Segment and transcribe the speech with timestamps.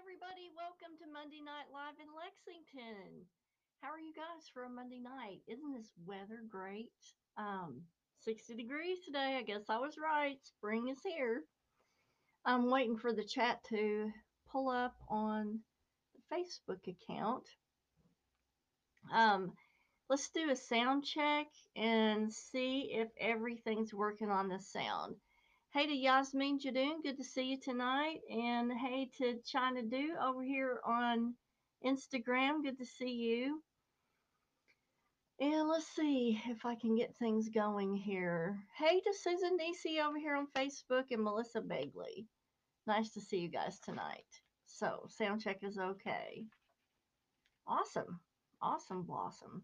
[0.00, 0.48] everybody.
[0.56, 3.26] Welcome to Monday Night Live in Lexington.
[3.82, 5.40] How are you guys for a Monday night?
[5.46, 6.88] Isn't this weather great?
[7.36, 7.82] Um,
[8.24, 9.36] 60 degrees today.
[9.38, 10.38] I guess I was right.
[10.42, 11.42] Spring is here.
[12.46, 14.10] I'm waiting for the chat to
[14.50, 15.60] pull up on
[16.14, 17.44] the Facebook account.
[19.12, 19.52] Um,
[20.08, 25.16] let's do a sound check and see if everything's working on the sound.
[25.72, 28.22] Hey to Yasmin Jadoon, good to see you tonight.
[28.28, 31.34] And hey to China Do over here on
[31.86, 33.62] Instagram, good to see you.
[35.38, 38.58] And let's see if I can get things going here.
[38.76, 42.26] Hey to Susan DC over here on Facebook and Melissa Bagley.
[42.88, 44.26] Nice to see you guys tonight.
[44.66, 46.46] So, sound check is okay.
[47.68, 48.18] Awesome.
[48.60, 49.62] Awesome blossom.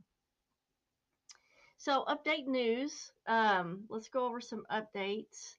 [1.78, 3.10] So, update news.
[3.26, 5.56] Um, let's go over some updates.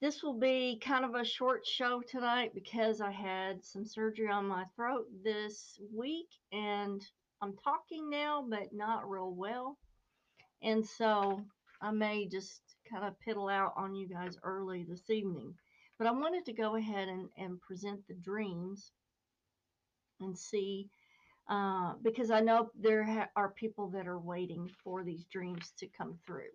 [0.00, 4.46] This will be kind of a short show tonight because I had some surgery on
[4.46, 7.02] my throat this week and
[7.42, 9.76] I'm talking now, but not real well.
[10.62, 11.44] And so
[11.82, 15.54] I may just kind of piddle out on you guys early this evening.
[15.98, 18.92] But I wanted to go ahead and, and present the dreams
[20.20, 20.88] and see,
[21.48, 25.86] uh, because I know there ha- are people that are waiting for these dreams to
[25.88, 26.52] come through.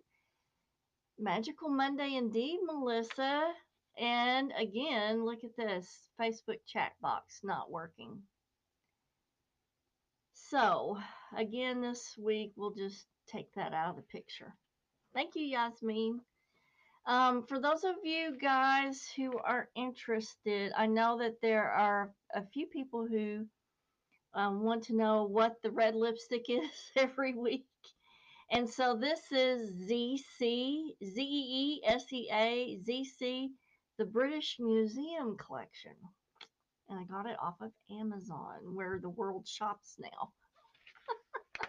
[1.18, 3.52] Magical Monday indeed, Melissa.
[3.98, 8.22] And again, look at this Facebook chat box not working.
[10.34, 10.98] So,
[11.36, 14.54] again, this week we'll just take that out of the picture.
[15.14, 16.20] Thank you, Yasmin.
[17.06, 22.44] Um, for those of you guys who are interested, I know that there are a
[22.52, 23.46] few people who
[24.34, 27.66] um, want to know what the red lipstick is every week.
[28.50, 33.48] And so this is ZC, Z-E-E-S-E-A, ZC,
[33.98, 35.94] the British Museum Collection.
[36.88, 40.32] And I got it off of Amazon, where the world shops now.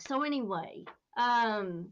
[0.00, 0.84] so anyway,
[1.18, 1.90] um,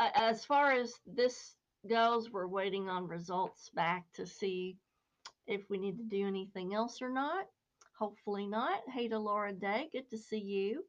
[0.00, 1.54] as far as this
[1.88, 4.78] goes, we're waiting on results back to see
[5.46, 7.46] if we need to do anything else or not.
[7.96, 8.80] Hopefully not.
[8.92, 10.84] Hey to Laura Day, good to see you.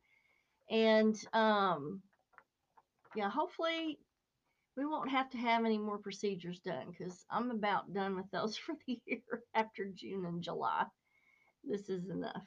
[0.74, 2.02] And um,
[3.16, 4.00] yeah, hopefully
[4.76, 8.58] we won't have to have any more procedures done because I'm about done with those
[8.66, 9.22] for the year
[9.54, 10.86] after June and July.
[11.64, 12.44] This is enough.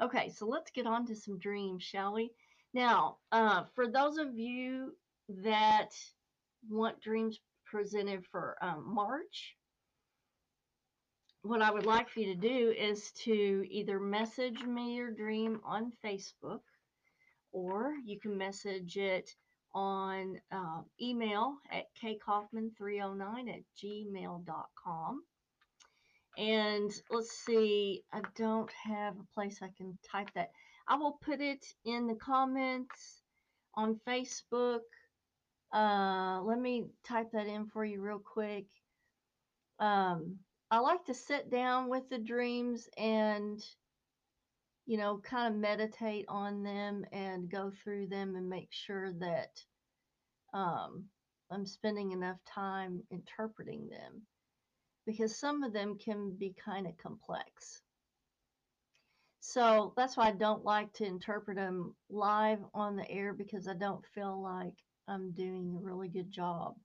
[0.00, 2.30] Okay, so let's get on to some dreams, shall we?
[2.72, 4.92] Now, uh, for those of you
[5.42, 5.90] that
[6.70, 9.56] want dreams presented for um, March,
[11.42, 15.60] what I would like for you to do is to either message me your dream
[15.64, 16.60] on Facebook
[17.52, 19.30] or you can message it
[19.74, 25.22] on uh, email at kkaufman309 at gmail.com.
[26.36, 30.50] And let's see, I don't have a place I can type that.
[30.86, 33.22] I will put it in the comments
[33.74, 34.80] on Facebook.
[35.72, 38.66] Uh, let me type that in for you real quick.
[39.80, 40.36] Um,
[40.70, 43.60] I like to sit down with the dreams and
[44.88, 49.50] you know, kind of meditate on them and go through them and make sure that
[50.54, 51.04] um,
[51.50, 54.22] I'm spending enough time interpreting them
[55.04, 57.82] because some of them can be kind of complex.
[59.40, 63.74] So that's why I don't like to interpret them live on the air because I
[63.74, 64.72] don't feel like
[65.06, 66.76] I'm doing a really good job.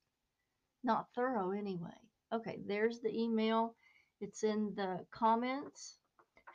[0.83, 1.89] Not thorough anyway.
[2.33, 3.75] Okay, there's the email.
[4.19, 5.99] It's in the comments.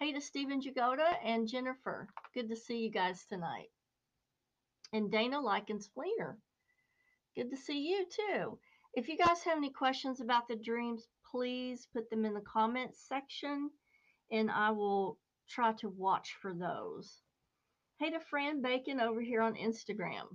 [0.01, 2.07] Hey to Stephen Jagoda and Jennifer.
[2.33, 3.69] Good to see you guys tonight.
[4.93, 6.37] And Dana Likens Fleener.
[7.35, 8.61] Good to see you too.
[8.95, 13.09] If you guys have any questions about the dreams, please put them in the comments
[13.09, 13.71] section
[14.31, 15.19] and I will
[15.49, 17.21] try to watch for those.
[17.99, 20.29] Hey to Fran Bacon over here on Instagram.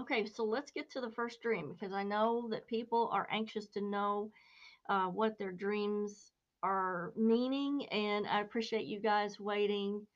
[0.00, 3.66] Okay, so let's get to the first dream because I know that people are anxious
[3.74, 4.30] to know
[4.88, 6.32] uh, what their dreams
[6.62, 10.06] are meaning, and I appreciate you guys waiting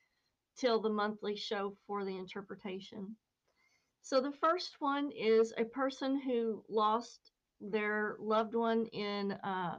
[0.57, 3.17] till the monthly show for the interpretation.
[4.03, 9.79] So the first one is a person who lost their loved one in, uh,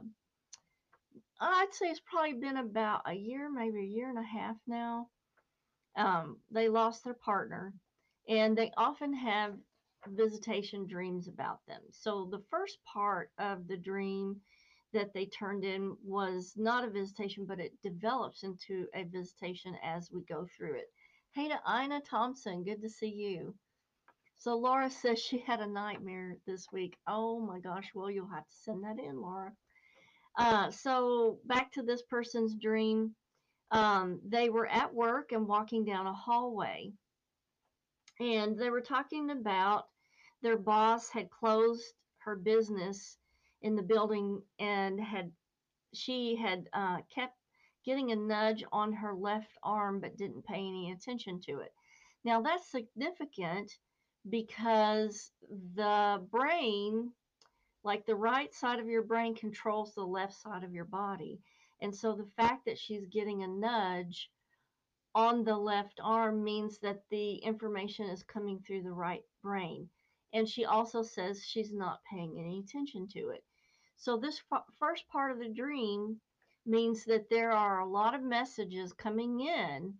[1.40, 5.08] I'd say it's probably been about a year, maybe a year and a half now.
[5.96, 7.72] Um, they lost their partner,
[8.28, 9.54] and they often have
[10.06, 11.80] visitation dreams about them.
[11.90, 14.40] So the first part of the dream
[14.92, 20.10] that they turned in was not a visitation, but it develops into a visitation as
[20.12, 20.90] we go through it.
[21.32, 23.54] Hey to Ina Thompson, good to see you.
[24.38, 26.96] So Laura says she had a nightmare this week.
[27.06, 29.52] Oh my gosh, well you'll have to send that in, Laura.
[30.38, 33.14] Uh, so back to this person's dream.
[33.70, 36.92] Um, they were at work and walking down a hallway,
[38.18, 39.88] and they were talking about
[40.40, 41.84] their boss had closed
[42.18, 43.18] her business
[43.62, 45.32] in the building and had
[45.94, 47.34] she had uh, kept
[47.84, 51.72] getting a nudge on her left arm but didn't pay any attention to it.
[52.24, 53.72] Now that's significant
[54.28, 55.30] because
[55.74, 57.12] the brain,
[57.84, 61.40] like the right side of your brain, controls the left side of your body.
[61.80, 64.30] And so the fact that she's getting a nudge
[65.14, 69.88] on the left arm means that the information is coming through the right brain.
[70.32, 73.42] And she also says she's not paying any attention to it.
[74.00, 74.40] So, this
[74.78, 76.20] first part of the dream
[76.64, 79.98] means that there are a lot of messages coming in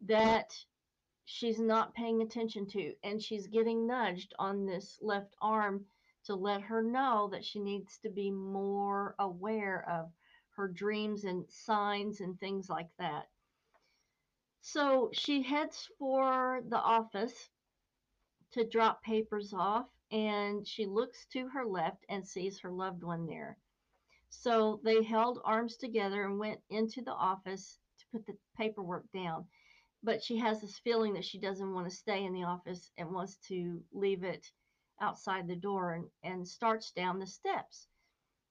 [0.00, 0.52] that
[1.26, 5.86] she's not paying attention to, and she's getting nudged on this left arm
[6.24, 10.10] to let her know that she needs to be more aware of
[10.56, 13.28] her dreams and signs and things like that.
[14.60, 17.48] So she heads for the office
[18.56, 23.26] to drop papers off, and she looks to her left and sees her loved one
[23.26, 23.58] there.
[24.30, 29.46] So they held arms together and went into the office to put the paperwork down.
[30.02, 33.10] But she has this feeling that she doesn't want to stay in the office and
[33.10, 34.50] wants to leave it
[35.00, 37.88] outside the door and, and starts down the steps.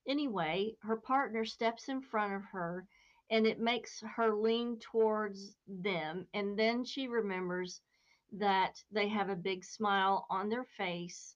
[0.07, 2.88] Anyway, her partner steps in front of her
[3.31, 6.28] and it makes her lean towards them.
[6.34, 7.81] And then she remembers
[8.33, 11.36] that they have a big smile on their face.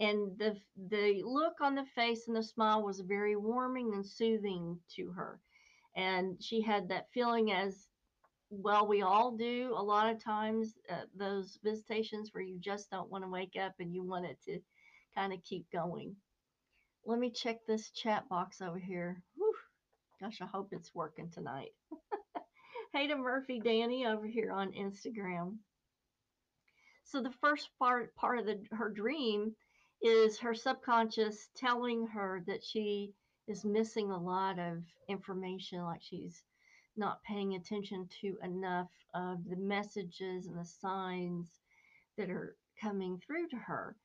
[0.00, 0.56] And the,
[0.90, 5.40] the look on the face and the smile was very warming and soothing to her.
[5.96, 7.88] And she had that feeling as
[8.50, 13.10] well, we all do a lot of times, uh, those visitations where you just don't
[13.10, 14.60] want to wake up and you want it to
[15.14, 16.16] kind of keep going.
[17.04, 19.22] Let me check this chat box over here.
[19.36, 19.54] Whew.
[20.20, 21.72] Gosh, I hope it's working tonight.
[22.92, 25.56] hey to Murphy Danny over here on Instagram.
[27.10, 29.56] So the first part part of the, her dream
[30.02, 33.14] is her subconscious telling her that she
[33.46, 36.44] is missing a lot of information, like she's
[36.98, 41.48] not paying attention to enough of the messages and the signs
[42.18, 43.96] that are coming through to her.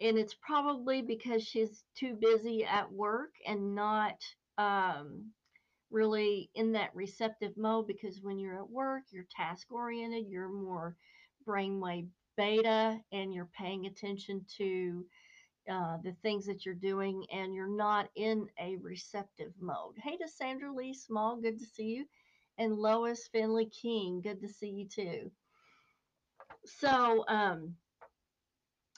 [0.00, 4.18] And it's probably because she's too busy at work and not
[4.56, 5.30] um,
[5.90, 10.96] really in that receptive mode because when you're at work you're task oriented you're more
[11.46, 15.04] brainwave beta and you're paying attention to
[15.70, 20.28] uh, the things that you're doing and you're not in a receptive mode hey to
[20.28, 22.04] sandra lee small good to see you
[22.58, 25.30] and lois finley king good to see you too
[26.64, 27.74] so um,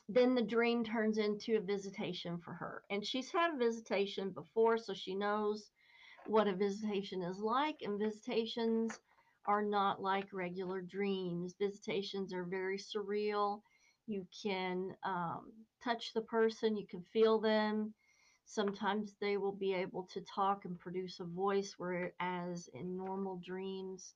[0.08, 2.82] then the dream turns into a visitation for her.
[2.90, 5.70] And she's had a visitation before, so she knows
[6.26, 7.82] what a visitation is like.
[7.82, 8.98] And visitations
[9.46, 13.62] are not like regular dreams, visitations are very surreal.
[14.06, 17.94] You can um, touch the person, you can feel them.
[18.44, 24.14] Sometimes they will be able to talk and produce a voice, whereas in normal dreams,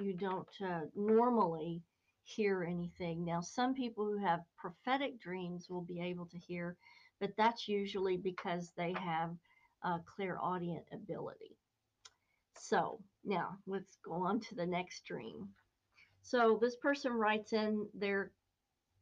[0.00, 1.82] you don't uh, normally
[2.24, 3.24] hear anything.
[3.24, 6.76] Now, some people who have prophetic dreams will be able to hear,
[7.20, 9.36] but that's usually because they have
[9.84, 11.56] a clairaudient ability.
[12.60, 15.48] So, now let's go on to the next dream.
[16.22, 18.30] So, this person writes in they're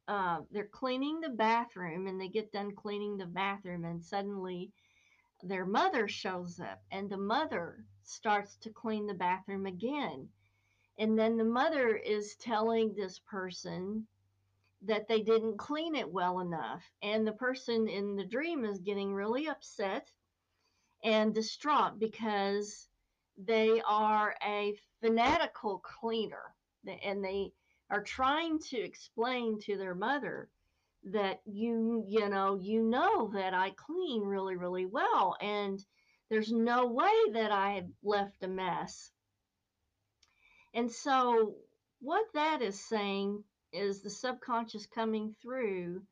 [0.08, 4.72] uh, they're cleaning the bathroom and they get done cleaning the bathroom and suddenly
[5.42, 10.28] their mother shows up and the mother starts to clean the bathroom again
[10.98, 14.06] and then the mother is telling this person
[14.82, 16.82] that they didn't clean it well enough.
[17.02, 20.10] And the person in the dream is getting really upset
[21.02, 22.88] and distraught because
[23.38, 26.54] they are a fanatical cleaner.
[27.02, 27.52] And they
[27.90, 30.48] are trying to explain to their mother
[31.04, 35.84] that you you know you know that I clean really really well and
[36.28, 39.12] there's no way that I left a mess
[40.76, 41.54] and so,
[42.00, 46.02] what that is saying is the subconscious coming through,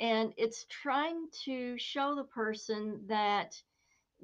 [0.00, 3.62] and it's trying to show the person that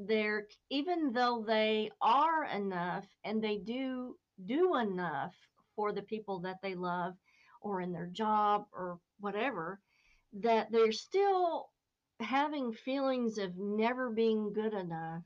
[0.07, 4.17] they're, even though they are enough and they do
[4.47, 5.35] do enough
[5.77, 7.15] for the people that they love
[7.61, 9.81] or in their job or whatever,
[10.33, 11.71] that they're still
[12.21, 15.23] having feelings of never being good enough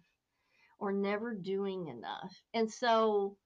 [0.78, 2.34] or never doing enough.
[2.52, 3.36] And so,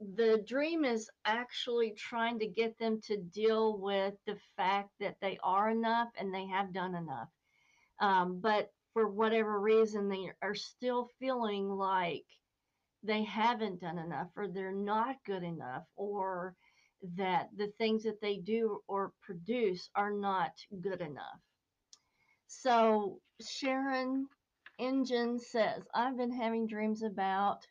[0.00, 5.38] the dream is actually trying to get them to deal with the fact that they
[5.42, 7.28] are enough and they have done enough.
[8.00, 12.24] Um, but for whatever reason they are still feeling like
[13.02, 16.54] they haven't done enough or they're not good enough or
[17.14, 21.38] that the things that they do or produce are not good enough.
[22.46, 24.28] So Sharon
[24.78, 27.66] Engine says, I've been having dreams about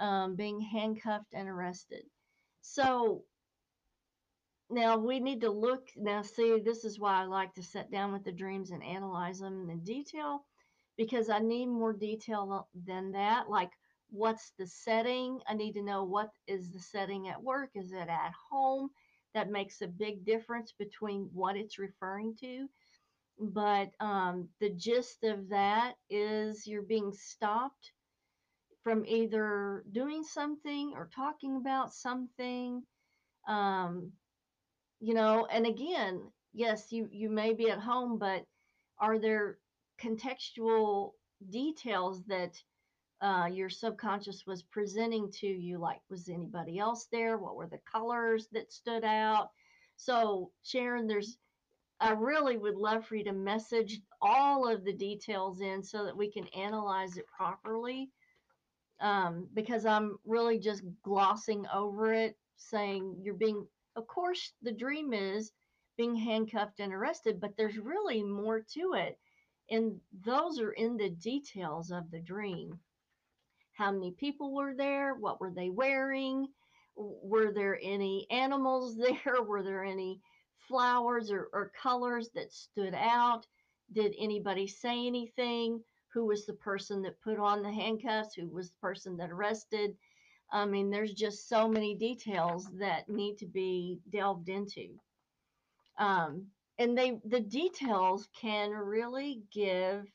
[0.00, 2.04] um, being handcuffed and arrested.
[2.62, 3.24] So
[4.70, 5.88] now we need to look.
[5.96, 9.40] Now, see, this is why I like to sit down with the dreams and analyze
[9.40, 10.44] them in detail
[10.96, 13.48] because I need more detail than that.
[13.48, 13.70] Like,
[14.10, 15.40] what's the setting?
[15.48, 17.70] I need to know what is the setting at work?
[17.74, 18.90] Is it at home?
[19.34, 22.68] That makes a big difference between what it's referring to.
[23.38, 27.92] But um, the gist of that is you're being stopped
[28.82, 32.82] from either doing something or talking about something.
[33.48, 34.12] Um,
[35.00, 38.44] you know and again yes you you may be at home but
[38.98, 39.58] are there
[40.00, 41.12] contextual
[41.48, 42.62] details that
[43.22, 45.78] uh, your subconscious was presenting to you?
[45.78, 47.36] Like was anybody else there?
[47.38, 49.50] What were the colors that stood out?
[49.96, 51.36] So sharon there's
[52.00, 56.16] i really would love for you to message all of the details in so that
[56.16, 58.10] we can analyze it properly.
[59.00, 63.66] Um, because i'm really just glossing over it saying you're being
[63.96, 65.52] of course, the dream is
[65.96, 69.18] being handcuffed and arrested, but there's really more to it.
[69.70, 72.80] And those are in the details of the dream.
[73.72, 75.14] How many people were there?
[75.14, 76.48] What were they wearing?
[76.96, 79.42] Were there any animals there?
[79.42, 80.20] Were there any
[80.68, 83.46] flowers or, or colors that stood out?
[83.92, 85.82] Did anybody say anything?
[86.12, 88.34] Who was the person that put on the handcuffs?
[88.34, 89.96] Who was the person that arrested?
[90.52, 94.98] I mean, there's just so many details that need to be delved into.
[95.98, 96.46] Um,
[96.78, 100.06] and they the details can really give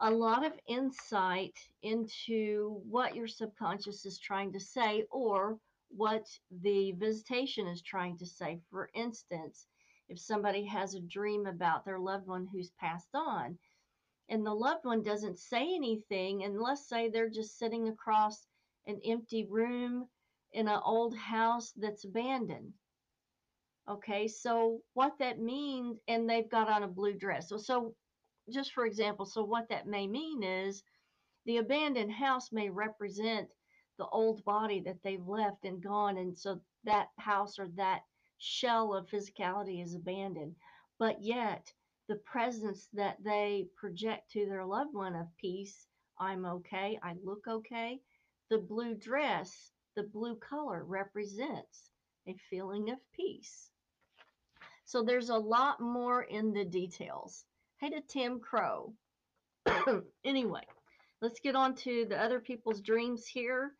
[0.00, 5.58] a lot of insight into what your subconscious is trying to say or
[5.90, 6.26] what
[6.62, 8.58] the visitation is trying to say.
[8.70, 9.66] For instance,
[10.08, 13.58] if somebody has a dream about their loved one who's passed on
[14.28, 18.46] and the loved one doesn't say anything, and let's say they're just sitting across
[18.86, 20.06] an empty room
[20.52, 22.72] in an old house that's abandoned.
[23.88, 27.48] Okay, so what that means, and they've got on a blue dress.
[27.48, 27.94] So, so
[28.52, 30.82] just for example, so what that may mean is
[31.46, 33.48] the abandoned house may represent
[33.98, 38.02] the old body that they've left and gone, and so that house or that
[38.38, 40.54] shell of physicality is abandoned.
[40.98, 41.72] But yet,
[42.08, 45.86] the presence that they project to their loved one of peace,
[46.18, 48.00] I'm okay, I look okay,
[48.52, 51.90] the blue dress, the blue color represents
[52.28, 53.70] a feeling of peace.
[54.84, 57.46] So there's a lot more in the details.
[57.78, 58.92] Hey to Tim Crow.
[60.24, 60.64] anyway,
[61.22, 63.72] let's get on to the other people's dreams here.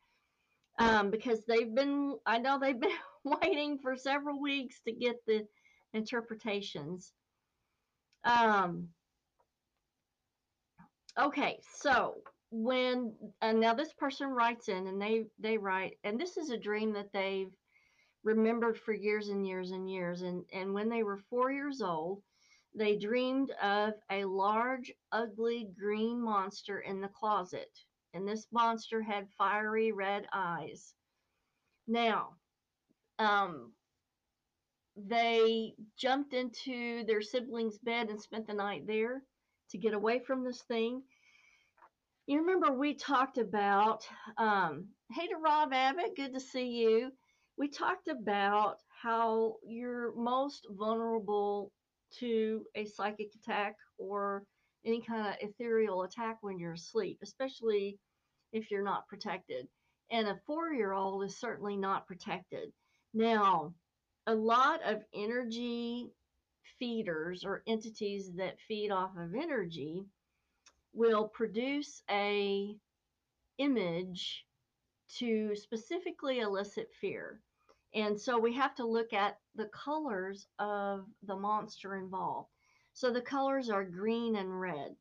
[0.79, 2.91] Um, because they've been, I know they've been
[3.43, 5.47] waiting for several weeks to get the
[5.93, 7.13] interpretations.
[8.25, 8.89] Um,
[11.21, 16.37] okay, so when and now this person writes in and they they write and this
[16.37, 17.53] is a dream that they've
[18.25, 20.23] remembered for years and years and years.
[20.23, 22.23] And and when they were 4 years old
[22.75, 27.71] they dreamed of a large ugly green monster in the closet.
[28.15, 30.95] And this monster had fiery red eyes.
[31.87, 32.37] Now
[33.19, 33.73] um
[34.97, 39.23] they jumped into their siblings bed and spent the night there
[39.71, 41.03] to get away from this thing
[42.27, 44.07] you remember we talked about,
[44.39, 47.11] um, hey to Rob Abbott, good to see you.
[47.59, 51.73] We talked about how you're most vulnerable
[52.21, 54.45] to a psychic attack or
[54.85, 57.99] any kind of ethereal attack when you're asleep, especially
[58.53, 59.67] if you're not protected.
[60.11, 62.71] And a four year old is certainly not protected.
[63.15, 63.75] Now,
[64.27, 66.09] a lot of energy
[66.79, 70.05] feeders or entities that feed off of energy
[70.93, 72.77] will produce a
[73.59, 74.45] image
[75.19, 77.41] to specifically elicit fear.
[77.95, 82.49] And so we have to look at the colors of the monster involved.
[82.95, 84.97] So the colors are green and red.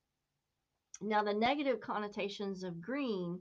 [1.01, 3.39] Now, the negative connotations of green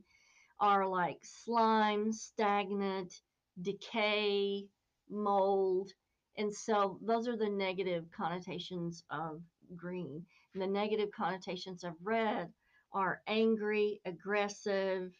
[0.61, 3.21] are like slime, stagnant,
[3.61, 4.67] decay,
[5.11, 5.93] mold.
[6.37, 9.43] And so those are the negative connotations of
[9.77, 10.25] green.
[10.55, 12.53] The negative connotations of red
[12.93, 15.13] are angry, aggressive,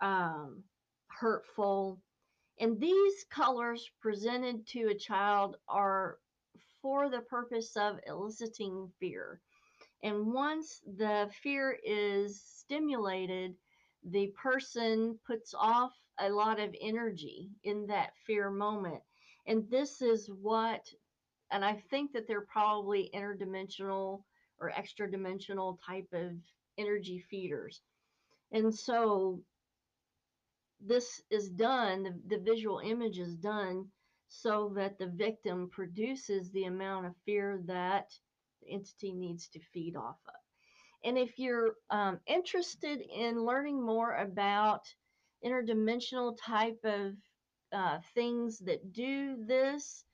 [0.00, 0.64] um,
[1.08, 2.00] hurtful.
[2.58, 6.18] And these colors presented to a child are
[6.82, 9.40] for the purpose of eliciting fear.
[10.02, 13.54] And once the fear is stimulated,
[14.04, 19.02] the person puts off a lot of energy in that fear moment.
[19.46, 20.86] And this is what,
[21.50, 24.22] and I think that they're probably interdimensional
[24.60, 26.32] or extra dimensional type of
[26.78, 27.80] energy feeders.
[28.52, 29.40] And so
[30.80, 33.86] this is done, the, the visual image is done
[34.28, 38.10] so that the victim produces the amount of fear that
[38.62, 40.34] the entity needs to feed off of.
[41.04, 44.82] And if you're um, interested in learning more about
[45.44, 47.12] interdimensional type of
[47.72, 50.04] uh, things that do this,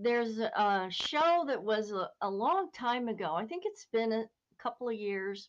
[0.00, 3.34] there's a show that was a, a long time ago.
[3.34, 4.24] I think it's been a
[4.62, 5.48] couple of years.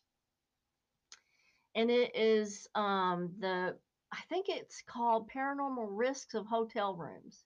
[1.76, 3.76] And it is um, the,
[4.12, 7.44] I think it's called Paranormal Risks of Hotel Rooms.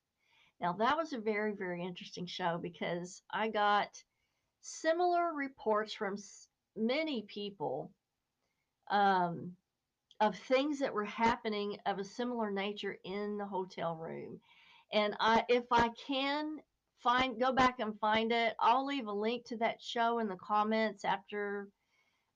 [0.61, 3.89] Now, that was a very, very interesting show because I got
[4.63, 6.17] similar reports from
[6.75, 7.91] many people
[8.91, 9.53] um,
[10.21, 14.41] of things that were happening of a similar nature in the hotel room.
[14.91, 16.61] And I, if I can
[17.05, 20.37] find, go back and find it, I'll leave a link to that show in the
[20.37, 21.69] comments after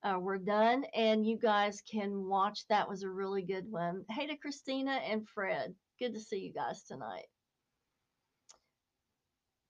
[0.05, 2.61] uh, we're done, and you guys can watch.
[2.69, 4.05] That was a really good one.
[4.11, 5.75] Hey to Christina and Fred.
[5.99, 7.27] Good to see you guys tonight.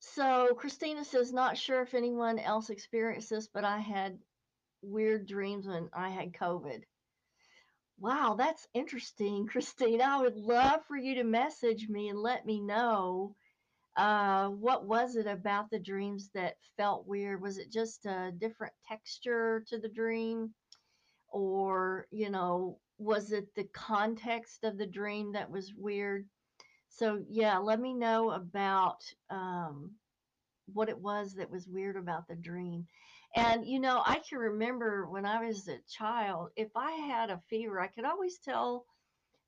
[0.01, 4.19] So Christina says, not sure if anyone else experienced this, but I had
[4.83, 6.83] weird dreams when I had COVID.
[8.01, 10.05] Wow, that's interesting, Christina.
[10.05, 13.35] I would love for you to message me and let me know
[13.99, 17.43] uh, what was it about the dreams that felt weird?
[17.43, 20.55] Was it just a different texture to the dream?
[21.31, 26.27] Or, you know, was it the context of the dream that was weird?
[26.89, 29.91] So, yeah, let me know about um,
[30.73, 32.87] what it was that was weird about the dream.
[33.37, 37.43] And, you know, I can remember when I was a child, if I had a
[37.51, 38.87] fever, I could always tell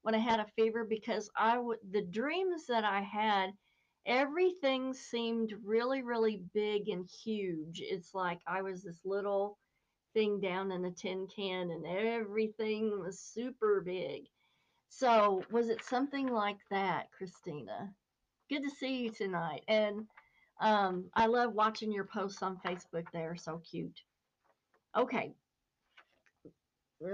[0.02, 3.50] when I had a fever because I would, the dreams that I had,
[4.06, 7.80] everything seemed really, really big and huge.
[7.82, 9.58] It's like I was this little
[10.14, 14.22] thing down in a tin can and everything was super big.
[14.88, 17.94] So, was it something like that, Christina?
[18.48, 19.62] Good to see you tonight.
[19.68, 20.06] And
[20.60, 23.04] um, I love watching your posts on Facebook.
[23.12, 24.00] They're so cute.
[24.96, 25.32] Okay.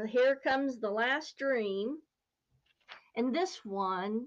[0.08, 1.98] Here comes the last dream.
[3.14, 4.26] And this one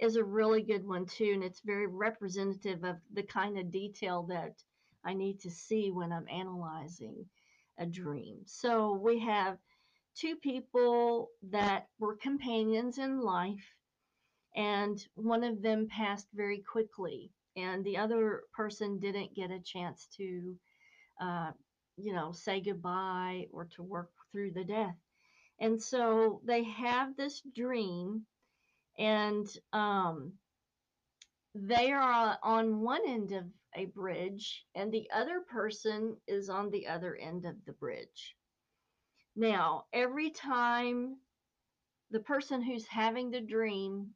[0.00, 4.24] is a really good one too, and it's very representative of the kind of detail
[4.24, 4.54] that
[5.04, 7.26] I need to see when I'm analyzing
[7.78, 8.38] a dream.
[8.46, 9.58] So we have
[10.16, 13.64] two people that were companions in life,
[14.56, 20.08] and one of them passed very quickly, and the other person didn't get a chance
[20.16, 20.56] to,
[21.20, 21.50] uh,
[21.96, 24.96] you know, say goodbye or to work through the death.
[25.60, 28.26] And so they have this dream
[28.98, 30.32] and um,
[31.54, 33.44] they are on one end of
[33.76, 38.36] a bridge and the other person is on the other end of the bridge.
[39.36, 41.16] Now, every time
[42.10, 44.14] the person who's having the dream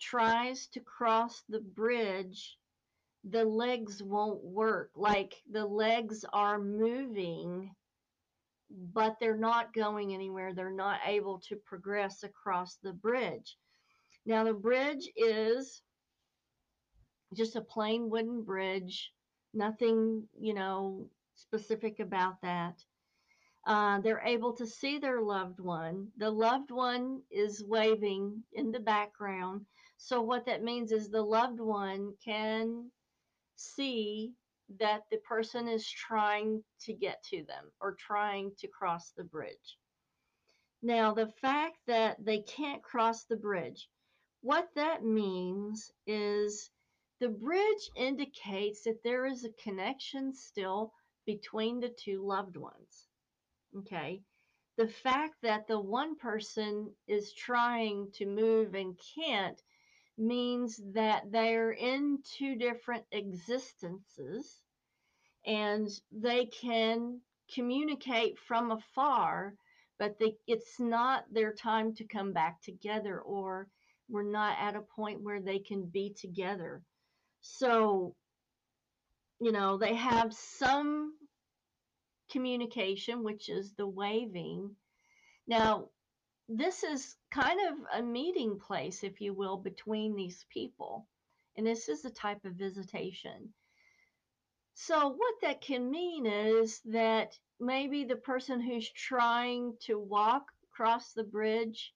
[0.00, 2.56] tries to cross the bridge,
[3.24, 4.90] the legs won't work.
[4.94, 7.74] Like the legs are moving,
[8.70, 10.54] but they're not going anywhere.
[10.54, 13.56] They're not able to progress across the bridge.
[14.28, 15.80] Now, the bridge is
[17.32, 19.10] just a plain wooden bridge,
[19.54, 22.84] nothing, you know, specific about that.
[23.66, 26.08] Uh, they're able to see their loved one.
[26.18, 29.64] The loved one is waving in the background.
[29.96, 32.90] So, what that means is the loved one can
[33.56, 34.34] see
[34.78, 39.78] that the person is trying to get to them or trying to cross the bridge.
[40.82, 43.88] Now, the fact that they can't cross the bridge,
[44.42, 46.70] what that means is
[47.20, 50.92] the bridge indicates that there is a connection still
[51.26, 53.08] between the two loved ones.
[53.76, 54.22] Okay.
[54.76, 59.60] The fact that the one person is trying to move and can't
[60.16, 64.62] means that they're in two different existences
[65.44, 67.20] and they can
[67.52, 69.54] communicate from afar,
[69.98, 73.68] but they, it's not their time to come back together or
[74.08, 76.82] we're not at a point where they can be together.
[77.40, 78.14] So,
[79.40, 81.14] you know, they have some
[82.30, 84.74] communication, which is the waving.
[85.46, 85.88] Now,
[86.48, 91.06] this is kind of a meeting place, if you will, between these people.
[91.56, 93.52] And this is a type of visitation.
[94.74, 101.12] So, what that can mean is that maybe the person who's trying to walk across
[101.12, 101.92] the bridge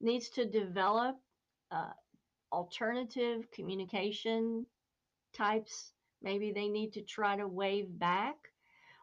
[0.00, 1.16] needs to develop
[1.70, 1.92] uh,
[2.52, 4.66] alternative communication
[5.36, 5.92] types.
[6.22, 8.36] Maybe they need to try to wave back,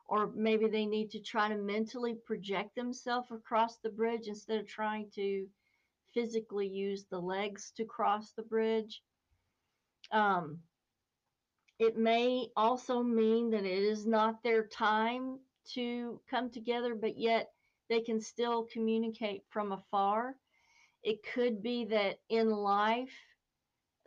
[0.07, 4.67] or maybe they need to try to mentally project themselves across the bridge instead of
[4.67, 5.45] trying to
[6.13, 9.01] physically use the legs to cross the bridge.
[10.11, 10.59] Um,
[11.79, 15.39] it may also mean that it is not their time
[15.73, 17.51] to come together, but yet
[17.89, 20.35] they can still communicate from afar.
[21.03, 23.13] It could be that in life,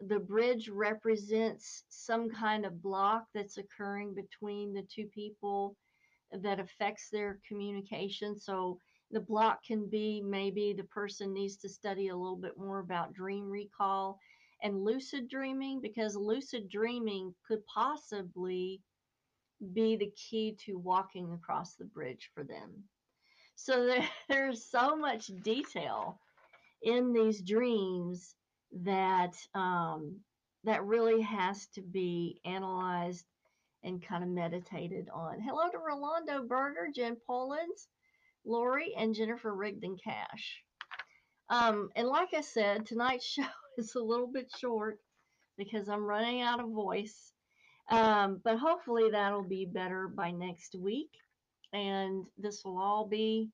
[0.00, 5.76] the bridge represents some kind of block that's occurring between the two people
[6.32, 8.36] that affects their communication.
[8.36, 8.78] So
[9.10, 13.14] the block can be maybe the person needs to study a little bit more about
[13.14, 14.18] dream recall
[14.62, 18.80] and lucid dreaming because lucid dreaming could possibly
[19.72, 22.84] be the key to walking across the bridge for them.
[23.54, 26.20] So there, there's so much detail
[26.84, 28.34] in these dreams
[28.82, 30.20] that um,
[30.64, 33.24] that really has to be analyzed
[33.82, 35.40] and kind of meditated on.
[35.40, 37.88] Hello to Rolando Berger, Jen Polans,
[38.46, 40.62] Lori, and Jennifer Rigdon Cash.
[41.50, 43.44] Um, and like I said, tonight's show
[43.76, 44.98] is a little bit short
[45.58, 47.32] because I'm running out of voice.
[47.90, 51.10] Um, but hopefully that'll be better by next week
[51.74, 53.50] and this will all be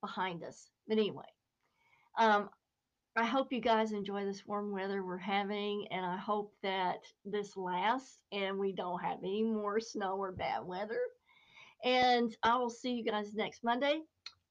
[0.00, 0.70] behind us.
[0.86, 1.24] But anyway,
[2.18, 2.50] um,
[3.14, 7.56] I hope you guys enjoy this warm weather we're having, and I hope that this
[7.58, 11.00] lasts and we don't have any more snow or bad weather.
[11.84, 14.00] And I will see you guys next Monday.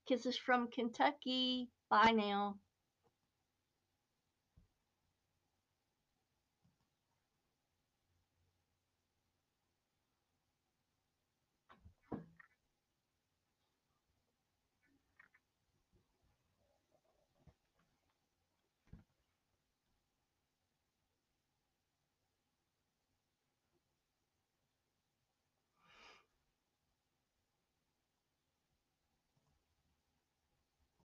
[0.07, 1.69] Kisses from Kentucky.
[1.89, 2.57] Bye now.